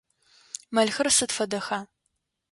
[0.75, 1.79] Мэлхэр сыд фэдэха?